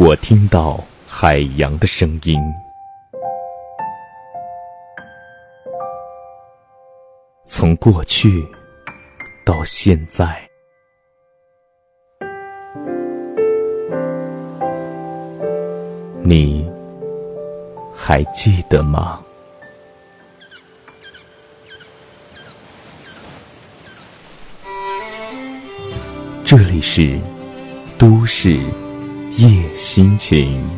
[0.00, 0.78] 我听到
[1.08, 2.40] 海洋的声音，
[7.46, 8.46] 从过去
[9.44, 10.48] 到现在，
[16.22, 16.70] 你
[17.92, 19.20] 还记得吗？
[26.44, 27.18] 这里是
[27.98, 28.60] 都市。
[29.38, 30.68] 夜心情，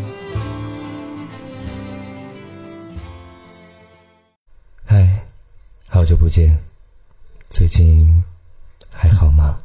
[4.85, 5.25] 嗨，
[5.89, 6.59] 好久不见，
[7.49, 8.23] 最近
[8.91, 9.59] 还好吗？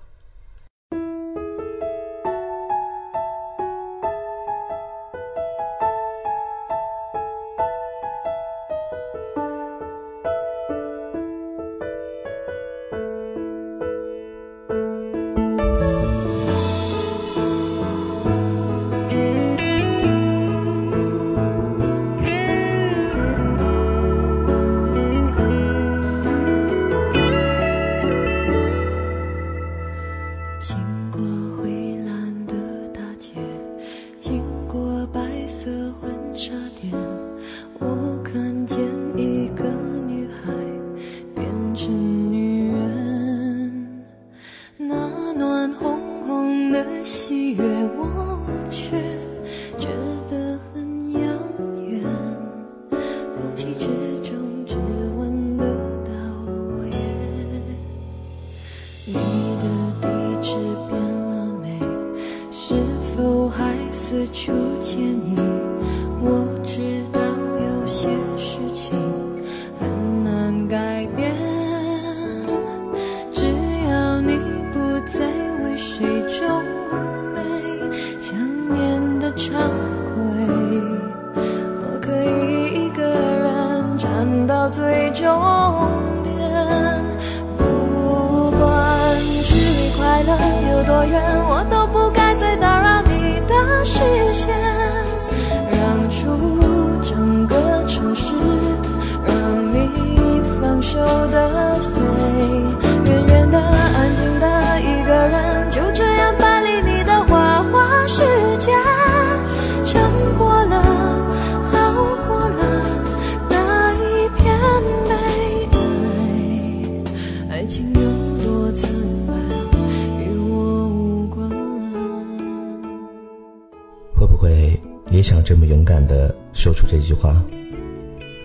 [126.65, 127.39] 说出这句话。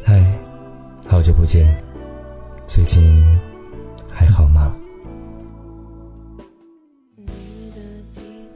[0.05, 0.23] 嗨，
[1.09, 1.75] 好久不见，
[2.67, 3.25] 最近
[4.11, 4.77] 还好吗？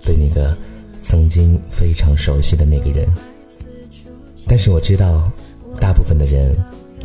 [0.02, 0.54] 对那个
[1.02, 3.08] 曾经非常熟悉的那个人，
[4.46, 5.32] 但是我知道，
[5.80, 6.54] 大部分的人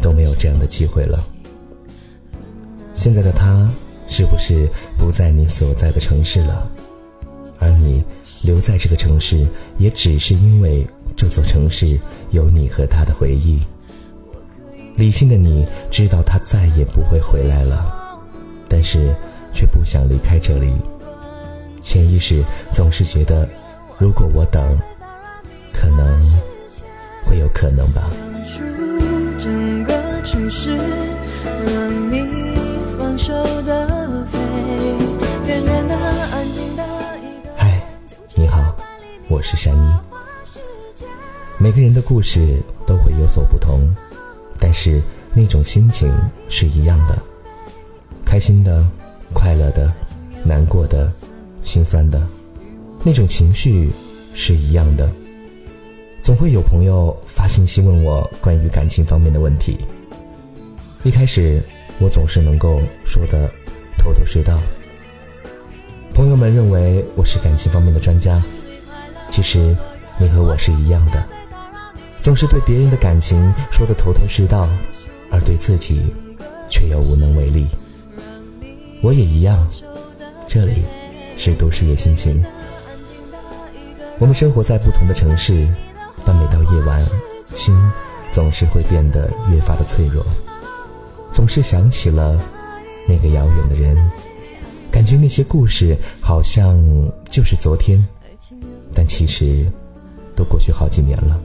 [0.02, 1.18] 都没有这样的机会了。
[2.94, 3.72] 现在的他，
[4.10, 4.68] 是不是
[4.98, 6.70] 不在你所在的城市了？
[7.58, 8.04] 而你
[8.42, 10.86] 留在这个城市，也只是因为。
[11.20, 12.00] 这座城市
[12.32, 13.60] 有你和他的回忆。
[14.96, 18.18] 理性的你知道他再也不会回来了，
[18.70, 19.14] 但是
[19.52, 20.72] 却不想离开这里。
[21.82, 22.42] 潜意识
[22.72, 23.46] 总是觉得，
[23.98, 24.78] 如果我等，
[25.74, 26.24] 可能
[27.26, 28.10] 会有可能吧。
[37.58, 37.84] 嗨，
[38.36, 38.74] 你好，
[39.28, 40.09] 我是珊妮。
[41.62, 43.82] 每个人的故事都会有所不同，
[44.58, 45.02] 但是
[45.34, 46.10] 那种心情
[46.48, 47.22] 是一样的：
[48.24, 48.88] 开心的、
[49.34, 49.92] 快乐的、
[50.42, 51.12] 难过的、
[51.66, 52.26] 心酸的，
[53.04, 53.92] 那种情绪
[54.34, 55.12] 是一样的。
[56.22, 59.78] 总会有朋友发信息问我关于感情方面的问题。
[61.04, 61.62] 一开始
[62.00, 63.52] 我总是能够说的
[63.98, 64.58] 头头是道，
[66.14, 68.42] 朋友们认为我是感情方面的专家。
[69.30, 69.76] 其实
[70.18, 71.22] 你和我是一样的。
[72.22, 74.68] 总是对别人的感情说的头头是道，
[75.32, 76.14] 而对自己
[76.70, 77.68] 却又无能为力。
[79.02, 79.68] 我也一样。
[80.48, 80.84] 这里
[81.38, 82.44] 是都市夜心情。
[84.18, 85.68] 我们生活在不同的城市，
[86.26, 87.00] 但每到夜晚，
[87.56, 87.74] 心
[88.32, 90.26] 总是会变得越发的脆弱，
[91.32, 92.42] 总是想起了
[93.08, 93.96] 那个遥远的人，
[94.92, 96.84] 感觉那些故事好像
[97.30, 98.04] 就是昨天，
[98.94, 99.72] 但其实
[100.36, 101.40] 都过去好几年了。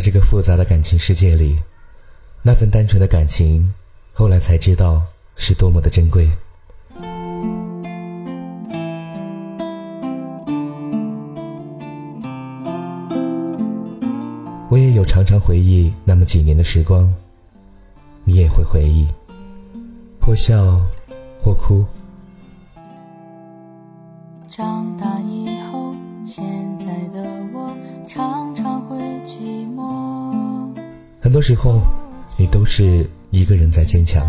[0.00, 1.54] 在这个复杂的感情世界里，
[2.40, 3.70] 那份单纯的感情，
[4.14, 5.02] 后来才知道
[5.36, 6.26] 是多么的珍贵。
[14.70, 17.12] 我也有常常回忆那么几年的时光，
[18.24, 19.06] 你也会回忆，
[20.18, 20.80] 或笑，
[21.38, 21.84] 或哭。
[31.20, 31.82] 很多时候，
[32.38, 34.26] 你都是一个人在坚强。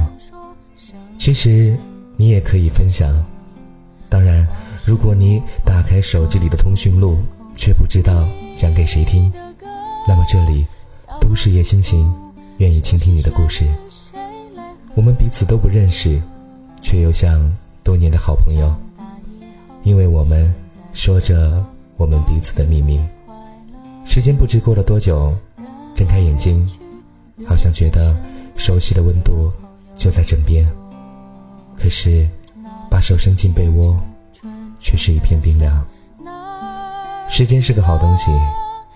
[1.17, 1.77] 其实，
[2.17, 3.23] 你也可以分享。
[4.09, 4.45] 当然，
[4.85, 7.17] 如果你打开手机里的通讯录，
[7.55, 8.27] 却不知道
[8.57, 9.31] 讲给谁听。
[10.07, 10.65] 那么这里
[11.21, 12.13] 都是夜心情，
[12.57, 13.63] 愿意倾听你的故事。
[14.94, 16.21] 我们彼此都不认识，
[16.81, 17.49] 却又像
[17.83, 18.75] 多年的好朋友，
[19.83, 20.53] 因为我们
[20.91, 21.63] 说着
[21.95, 22.99] 我们彼此的秘密。
[24.05, 25.33] 时间不知过了多久，
[25.95, 26.67] 睁开眼睛，
[27.47, 28.15] 好像觉得
[28.57, 29.51] 熟悉的温度
[29.95, 30.65] 就在枕边。
[31.77, 32.27] 可是
[32.89, 33.99] 把手伸进被窝，
[34.79, 35.85] 却是一片冰凉。
[37.29, 38.31] 时间是个好东西。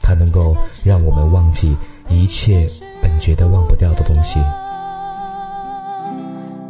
[0.08, 1.76] 它能够让我们忘记
[2.10, 2.70] 一切
[3.02, 4.40] 本觉得忘不掉的东西。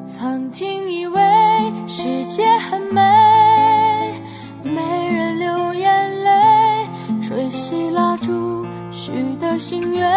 [0.05, 1.21] 曾经以为
[1.85, 3.01] 世界很美，
[4.63, 4.81] 没
[5.11, 6.87] 人流眼泪，
[7.21, 10.09] 吹熄蜡烛许的心愿，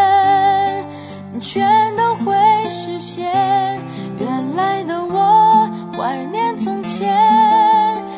[1.41, 2.35] 全都会
[2.69, 3.33] 实现。
[4.19, 7.17] 原来的我怀念从前。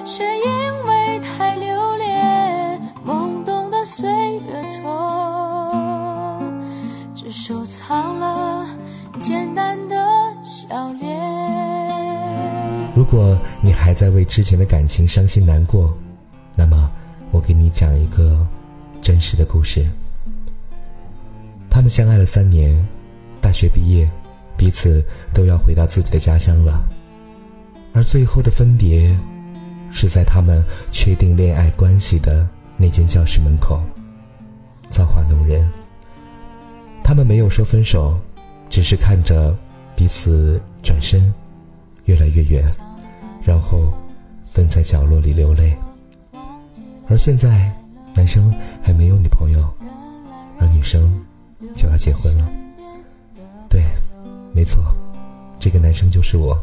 [0.05, 4.83] 是因为太留恋懵懂的岁月中，
[7.15, 8.67] 只收藏了
[9.21, 9.97] 简单的
[10.43, 11.09] 笑脸
[12.97, 15.97] 如果你还在为之前的感情伤心难过，
[16.57, 16.91] 那么
[17.31, 18.45] 我给你讲一个
[19.01, 19.87] 真实的故事。
[21.71, 22.85] 他们相爱了三年，
[23.51, 24.09] 大学毕业，
[24.57, 25.05] 彼此
[25.35, 26.85] 都要回到自己的家乡了，
[27.93, 29.13] 而最后的分别，
[29.91, 30.63] 是在他们
[30.93, 33.83] 确定恋爱关系的那间教室门口。
[34.89, 35.69] 造化弄人，
[37.03, 38.17] 他们没有说分手，
[38.69, 39.53] 只是看着
[39.97, 41.35] 彼此转身，
[42.05, 42.65] 越来越远。
[43.43, 43.93] 然后，
[44.55, 45.77] 蹲在角落里流泪。
[47.09, 47.69] 而现在，
[48.15, 49.69] 男生还没有女朋友，
[50.61, 51.21] 而女生
[51.75, 52.49] 就要结婚了。
[54.61, 54.85] 没错，
[55.59, 56.55] 这个男生就是我。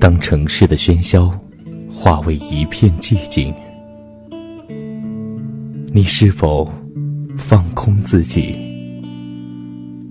[0.00, 1.30] 当城市的喧嚣
[1.88, 3.54] 化为一片寂静，
[5.92, 6.68] 你是否
[7.38, 8.58] 放空自己，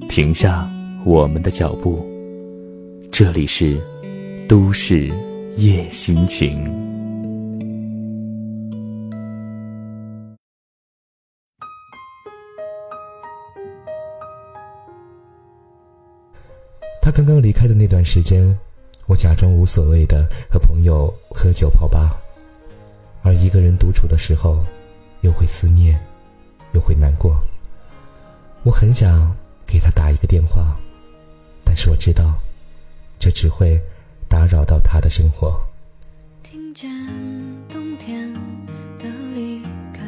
[0.07, 0.65] 停下？
[1.03, 2.01] 我们的脚步，
[3.11, 3.77] 这里是
[4.47, 5.11] 都市
[5.57, 6.84] 夜心情。
[17.15, 18.43] 刚刚离开的那段时间，
[19.05, 22.13] 我假装无所谓的和朋友喝酒泡吧，
[23.23, 24.61] 而一个人独处的时候，
[25.21, 25.97] 又会思念，
[26.73, 27.41] 又会难过。
[28.63, 29.33] 我很想
[29.65, 30.75] 给他打一个电话。
[31.63, 32.37] 但是我知道，
[33.17, 33.81] 这只会
[34.27, 35.57] 打扰到他的生活。
[36.43, 36.91] 听见
[37.69, 38.33] 冬天
[38.99, 39.61] 的离
[39.93, 40.01] 开，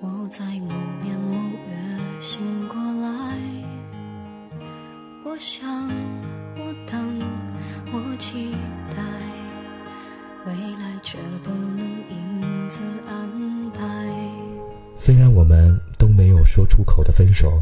[0.00, 1.36] 我在某年某
[1.68, 2.59] 月醒来。
[5.40, 5.88] 想，
[6.58, 7.18] 我等，
[7.92, 8.52] 我期
[8.94, 9.02] 待，
[10.44, 11.80] 未来却不能
[12.10, 12.78] 因此
[13.08, 13.80] 安排。
[14.96, 17.60] 虽然我们都没有说出口的分手，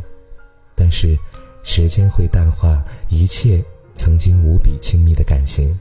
[0.74, 1.16] 但是。
[1.64, 3.62] 时间会淡化一切
[3.94, 5.76] 曾经无比亲密的感情。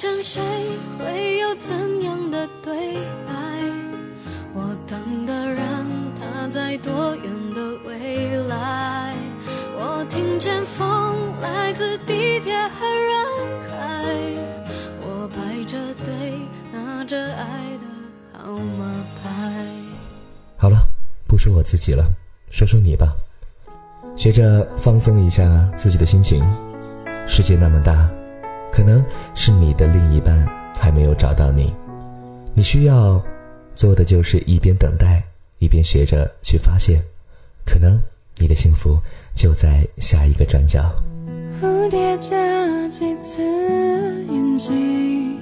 [0.00, 0.40] 我遇见谁，
[0.98, 2.94] 会有怎样的对
[3.28, 3.34] 白？
[4.86, 5.86] 等的人
[6.18, 9.14] 他在多远的未来？
[9.76, 13.26] 我听见风来自地铁和人
[13.68, 14.06] 海。
[15.02, 16.32] 我排着队
[16.72, 17.44] 拿着爱
[17.76, 19.66] 的号码牌。
[20.56, 20.78] 好了，
[21.28, 22.04] 不说我自己了，
[22.50, 23.14] 说说你吧。
[24.16, 25.44] 学着放松一下
[25.76, 26.42] 自己的心情。
[27.28, 28.10] 世界那么大，
[28.72, 31.72] 可能是你的另一半还没有找到你，
[32.54, 33.22] 你需要。
[33.76, 35.22] 做的就是一边等待，
[35.58, 37.00] 一边学着去发现，
[37.64, 37.98] 可能
[38.36, 38.98] 你的幸福
[39.34, 40.92] 就在下一个转角。
[41.62, 42.36] 蝴蝶眨
[42.88, 43.42] 几次
[44.30, 45.38] 眼睛，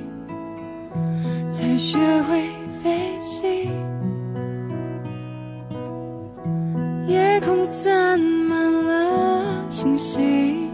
[1.50, 2.44] 才学会
[2.80, 3.68] 飞行。
[7.08, 10.70] 夜空散满了星星，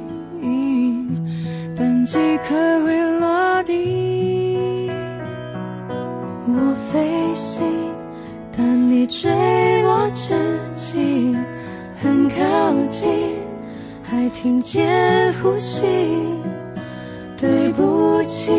[2.04, 4.90] 但几颗会落地。
[6.46, 7.64] 我飞行，
[8.54, 9.30] 但你坠
[9.82, 10.34] 落之
[10.76, 11.34] 际
[11.96, 12.36] 很靠
[12.90, 13.08] 近。
[14.02, 15.86] 还听见呼吸，
[17.38, 18.52] 对不起，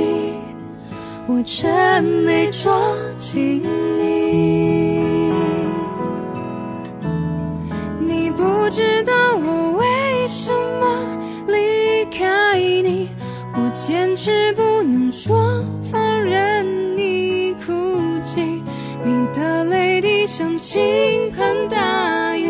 [1.28, 1.68] 我却
[2.02, 2.74] 没抓
[3.20, 3.62] 紧
[4.00, 4.55] 你。
[13.88, 17.72] 坚持不能说放任你哭
[18.24, 18.64] 泣，
[19.04, 22.50] 你的泪滴像倾盆大雨，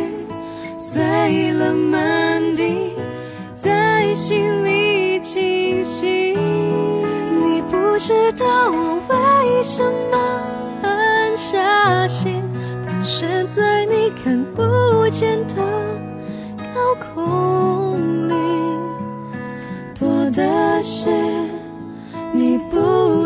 [0.79, 2.93] 碎了满地。
[3.53, 6.37] 在心里清晰。
[6.37, 10.41] 你不知道我为什么
[10.81, 12.41] 狠下心，
[12.87, 15.55] 盘旋在你看不见的
[16.73, 18.33] 高空里，
[19.99, 21.09] 多的是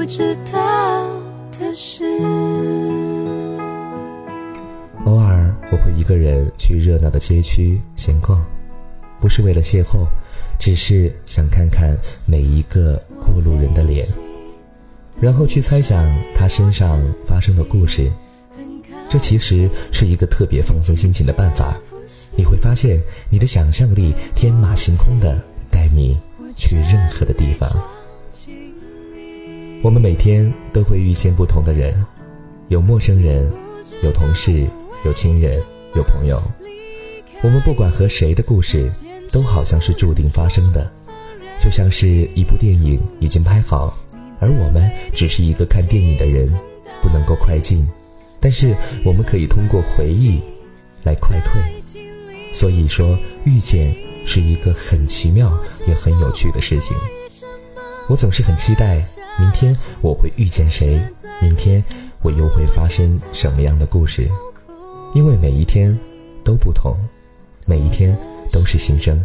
[0.09, 1.07] 知道
[1.51, 2.03] 的事。
[5.05, 8.43] 偶尔，我会一个人去热闹的街区闲逛，
[9.21, 10.07] 不是为了邂逅。
[10.57, 14.03] 只是想看看每一个过路人的脸，
[15.21, 16.03] 然后去猜想
[16.35, 18.11] 他身上发生的故事。
[19.09, 21.77] 这其实是一个特别放松心情的办法。
[22.35, 22.99] 你会发现，
[23.29, 25.39] 你的想象力天马行空的
[25.69, 26.17] 带你
[26.55, 27.69] 去任何的地方。
[29.81, 31.93] 我们每天都会遇见不同的人，
[32.67, 33.49] 有陌生人，
[34.03, 34.67] 有同事，
[35.05, 35.61] 有亲人，
[35.95, 36.41] 有朋友。
[37.41, 38.91] 我们不管和谁的故事。
[39.31, 40.91] 都好像是注定发生的，
[41.59, 43.95] 就像是一部电影已经拍好，
[44.39, 46.51] 而我们只是一个看电影的人，
[46.99, 47.87] 不能够快进，
[48.39, 50.41] 但是我们可以通过回忆
[51.03, 51.61] 来快退。
[52.51, 53.95] 所以说，遇见
[54.25, 55.55] 是一个很奇妙
[55.87, 56.97] 也很有趣的事情。
[58.09, 59.01] 我总是很期待
[59.39, 61.01] 明天我会遇见谁，
[61.41, 61.81] 明天
[62.21, 64.27] 我又会发生什么样的故事，
[65.13, 65.97] 因为每一天
[66.43, 66.97] 都不同，
[67.65, 68.17] 每一天。
[68.51, 69.23] 都是新生，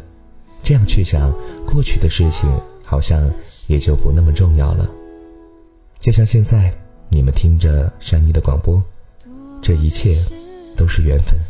[0.62, 1.32] 这样去想，
[1.66, 2.46] 过去的事情
[2.84, 3.26] 好像
[3.68, 4.86] 也就不那么重要了。
[5.98, 6.70] 就像现在，
[7.08, 8.82] 你们听着山妮的广播，
[9.62, 10.22] 这一切
[10.76, 11.40] 都是缘分，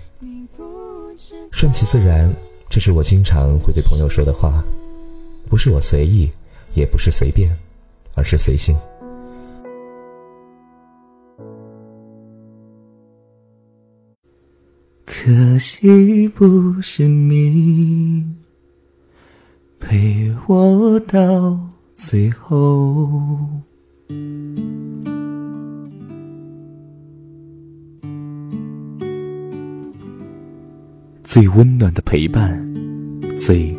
[1.51, 2.33] 顺其自然。
[2.71, 4.63] 这是我经常会对朋友说的话，
[5.49, 6.31] 不是我随意，
[6.75, 7.51] 也不是随便，
[8.15, 8.75] 而是随性。
[15.07, 18.23] 可惜不是你
[19.81, 21.59] 陪我到
[21.97, 23.23] 最后，
[31.23, 32.63] 最温暖的陪伴，
[33.39, 33.75] 最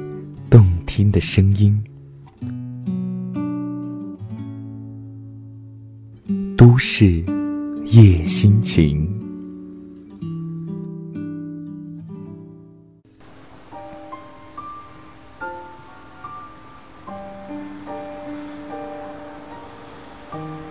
[0.49, 1.79] 动听的声音，
[6.57, 7.21] 都市
[7.85, 9.05] 夜心情。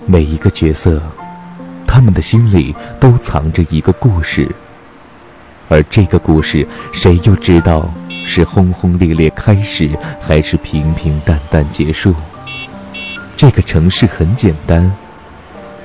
[0.07, 1.03] 每一个角色，
[1.87, 4.50] 他们的心里都藏着一个故事，
[5.69, 7.93] 而这个故事，谁又知道
[8.25, 12.14] 是轰轰烈烈开始，还是平平淡淡结束？
[13.37, 14.91] 这个城市很简单，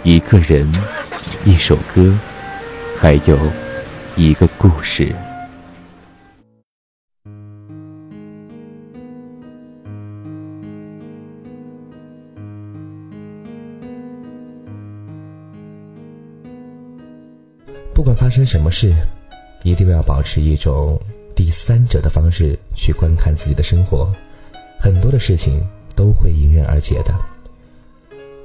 [0.04, 0.72] 一个人，
[1.46, 2.18] 一首歌，
[2.98, 3.38] 还有
[4.16, 5.14] 一个故事。
[17.94, 18.94] 不管发生什么事，
[19.64, 20.98] 一定要保持一种
[21.36, 24.10] 第三者的方式去观看自己的生活，
[24.80, 25.62] 很多的事情
[25.94, 27.14] 都会迎刃而解的。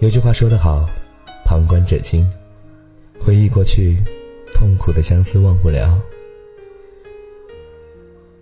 [0.00, 0.84] 有句话说得好，
[1.54, 2.28] 旁观者清。
[3.20, 3.96] 回忆过去，
[4.52, 5.96] 痛苦的相思忘不了。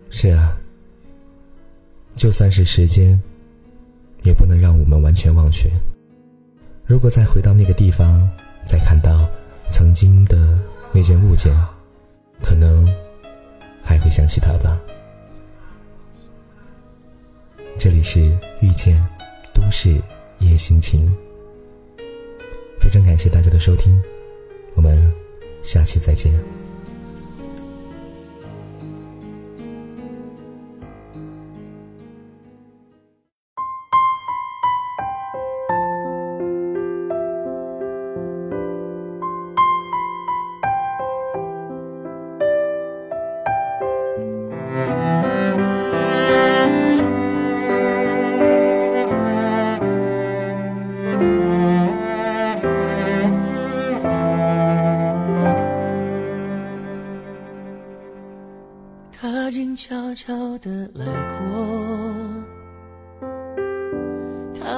[0.08, 0.56] 是啊，
[2.16, 3.20] 就算是时间，
[4.22, 5.70] 也不能让我们完全忘却。
[6.86, 8.26] 如果再回到那个地方，
[8.64, 9.28] 再看到
[9.70, 10.58] 曾经的。
[10.94, 11.50] 那件物件，
[12.42, 12.86] 可能
[13.82, 14.78] 还会想起他吧。
[17.78, 18.20] 这里是
[18.60, 19.02] 遇见
[19.54, 19.98] 都市
[20.40, 21.10] 夜心情，
[22.92, 23.98] 非常感谢大家的收听，
[24.74, 25.10] 我们
[25.62, 26.30] 下期再见。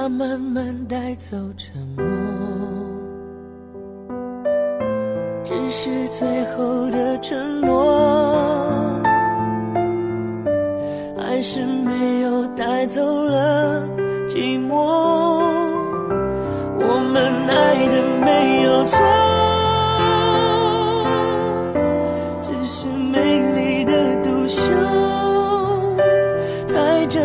[0.09, 2.05] 慢慢带走沉默，
[5.43, 9.01] 只是最后的承诺，
[11.17, 13.83] 还是没有带走了
[14.29, 14.75] 寂寞。
[16.77, 18.97] 我们爱的没有错。
[22.41, 24.71] 只是美丽的独秀，
[26.67, 27.19] 带着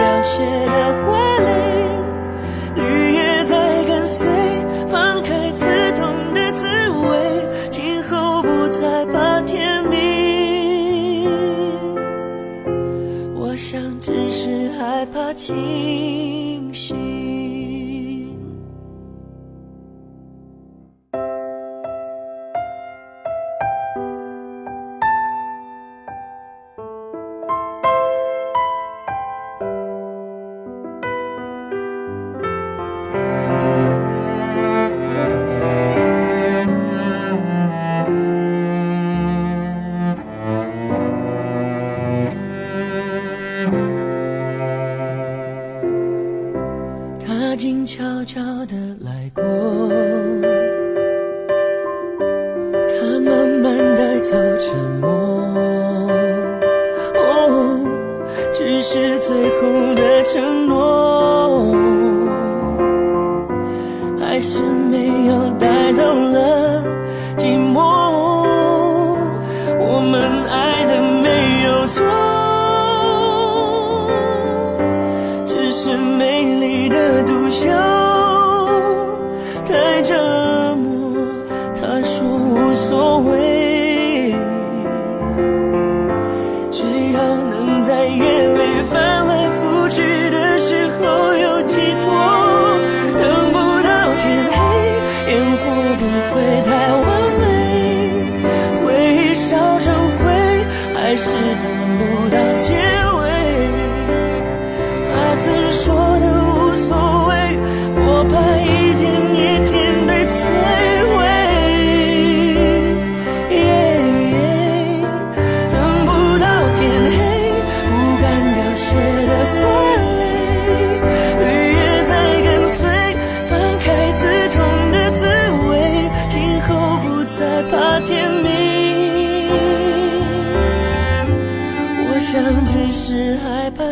[0.00, 1.19] 凋谢的花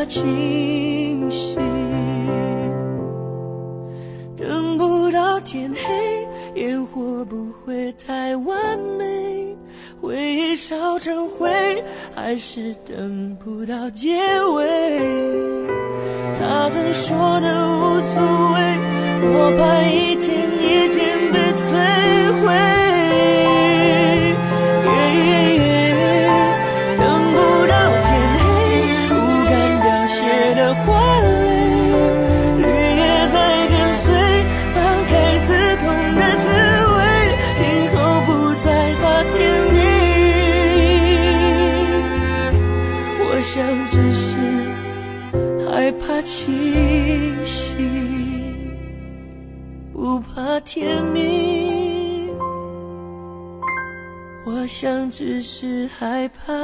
[0.08, 1.54] 清醒，
[4.36, 9.54] 等不到天黑，烟火不会太完美，
[10.00, 11.50] 回忆烧成灰，
[12.14, 14.16] 还是等不到结
[14.54, 14.66] 尾。
[16.40, 18.22] 他曾说的无所
[18.54, 18.60] 谓，
[19.30, 20.17] 我怕一。
[55.18, 56.54] 只是害怕。